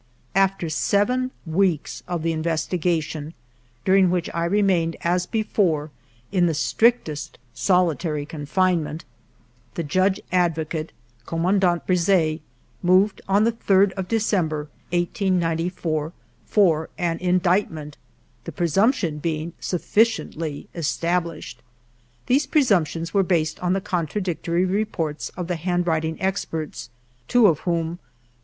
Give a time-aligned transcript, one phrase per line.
[0.33, 3.35] After seven weeks of the investigation,
[3.85, 5.91] during which I remained, as before,
[6.31, 9.05] in the strictest soli ALFRED DREYFUS 17 tary confinement,
[9.75, 10.91] the Judge Advocate,
[11.27, 12.41] Com mandant Brisset,
[12.81, 16.13] moved, on the 3d of December, 1894,
[16.47, 17.95] for an indictment,
[18.45, 21.61] "the presumption being sufficiently established."
[22.25, 26.89] These presumptions were based on the contradictory reports of the handwriting experts,
[27.27, 27.99] two of whom— M.